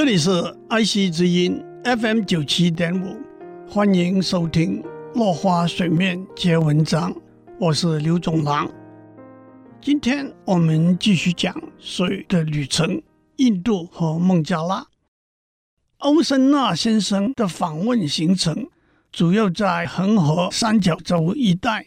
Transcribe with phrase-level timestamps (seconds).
[0.00, 3.20] 这里是爱惜之音 FM 九七点五，
[3.68, 4.82] 欢迎收听
[5.14, 7.12] 《落花水面皆文章》，
[7.58, 8.66] 我是刘总郎。
[9.78, 13.02] 今天我们继续讲水的旅程——
[13.36, 14.86] 印度和孟加拉。
[15.98, 18.68] 欧森纳先生的访问行程
[19.12, 21.84] 主要在恒河三角洲一带，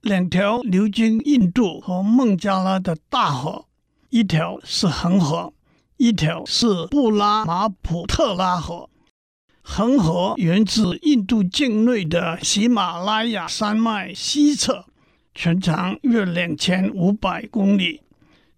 [0.00, 3.66] 两条流经印度和孟加拉的大河，
[4.08, 5.52] 一条是恒河。
[5.98, 8.90] 一条是布拉马普特拉河，
[9.62, 14.84] 恒河源自印度境内的喜马拉雅山脉西侧，
[15.34, 18.02] 全长约两千五百公里，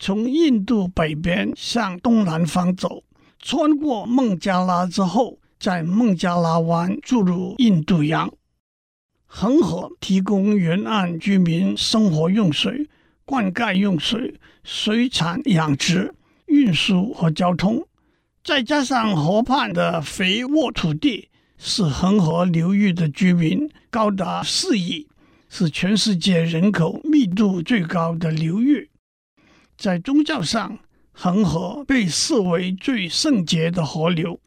[0.01, 3.05] 从印度北边向东南方走，
[3.39, 8.29] 穿过孟加拉之后，在孟加拉湾注入印度洋。
[9.27, 12.89] 恒河提供沿岸居民生活用水、
[13.25, 16.13] 灌溉用水、水产养殖。
[16.49, 17.87] 运输和交通，
[18.43, 25.07] 再加上河畔的肥沃土地，使恒河流域的居民高达四亿，
[25.49, 28.91] 是全世界人口密度最高的流域。
[29.77, 30.79] 在宗教上，
[31.13, 34.41] 恒河被视为最圣洁的河流。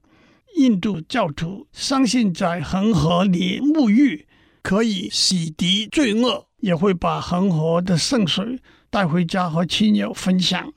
[0.57, 4.27] 印度教徒相信，在恒河里沐浴
[4.61, 10.73] 可以洗涤罪恶，也会把恒河的圣水带回家和亲友分享。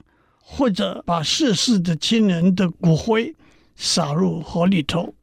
[0.46, 3.34] 或者把逝世的亲人的骨灰
[3.74, 5.14] 撒入河里头。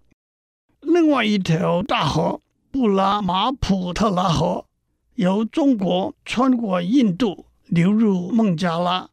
[0.82, 2.42] 另外一条大河
[2.72, 4.66] 布拉马普特拉河
[5.16, 9.08] 由中国穿过印度流入孟加拉，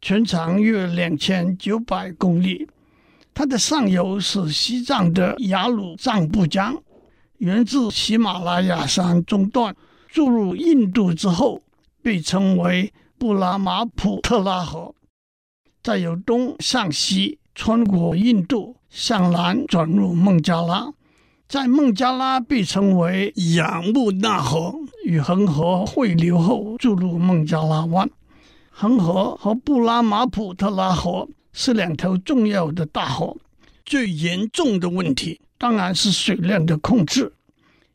[0.00, 2.66] 全长约两千九百公里。
[3.34, 6.82] 它的上游是西藏的雅鲁藏布江，
[7.38, 9.76] 源自喜马拉雅山中段，
[10.08, 11.62] 注入印度之后
[12.02, 14.94] 被称为布拉马普特拉河。
[15.82, 20.92] 再由东向西穿过印度，向南转入孟加拉，
[21.48, 28.08] 在孟加拉被称为雅穆纳河，与恒河汇流后注入孟加拉湾。
[28.70, 33.36] 恒河和布拉马普特拉河是两条重要的大河，
[33.84, 37.32] 最严重的问题当然是水量的控制。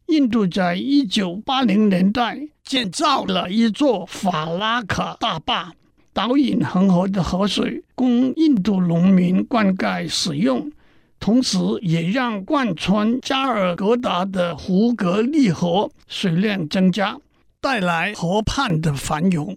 [0.07, 5.73] 印度在一九八零年代建造了一座法拉卡大坝。
[6.17, 10.71] 导引恒河的河水供印度农民灌溉使用，
[11.19, 17.19] 同时也让贯穿加尔各答的胡格利河水量增加，
[17.61, 19.55] 带来河畔的繁荣。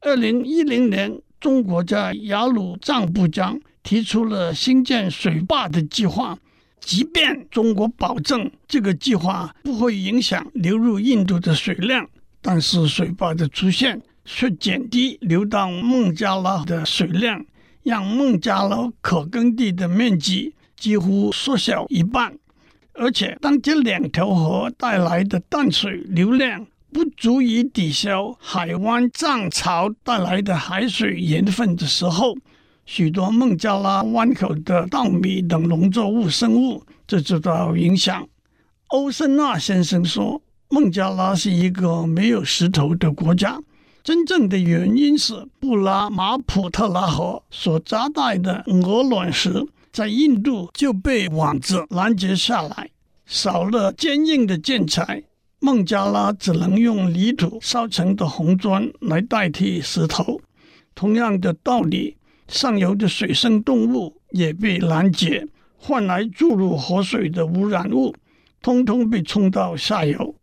[0.00, 6.36] 二零一零年，中国在雅鲁藏布江提出了兴建水坝的计划，
[6.80, 12.08] 即便中国保证这个计划不会影响流入印度的水量，
[12.42, 17.44] 但是水坝的出现，却减低流到孟加拉的水量，
[17.82, 22.36] 让孟加拉可耕地的面积几乎缩小一半。
[22.94, 32.36] 而且，当这两条河带来的淡水流量不足以抵消海湾涨潮带来的海水盐分的时候，
[32.84, 38.28] 许多孟加拉湾口的稻米等农作物生物就受到影响。
[38.88, 43.58] 欧森纳先生说：“孟加拉是一个没有石头的国家。”
[44.02, 52.90] 真正的原因是布拉马普特拉河所夹带的鹅卵石在印度就被网子拦截下来，
[53.26, 55.22] 少了坚硬的建材，
[55.58, 60.40] 孟加拉只能用泥土烧成的红砖来代替石头。
[60.94, 62.16] 同样的道理，
[62.48, 65.46] 上游的水生动物也被拦截，
[65.76, 68.14] 换来注入河水的污染物，
[68.62, 70.34] 通通被冲到下游。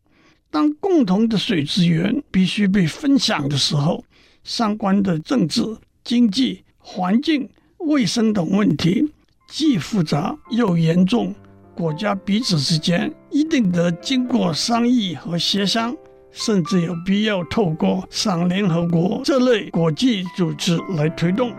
[0.57, 4.03] 当共同的水资源必须被分享的时候，
[4.43, 5.61] 相关的政治、
[6.03, 7.47] 经济、环境、
[7.77, 9.07] 卫生等问题
[9.47, 11.35] 既复杂又严重，
[11.75, 15.95] 国家彼此之间一定得经过商议和协商，
[16.31, 21.53] 甚至有必要透过上联合国这类国际组织来推动。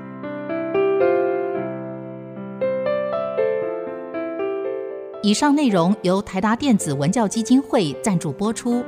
[5.28, 8.82] 以上内容由台达电子文教基金会赞助播出。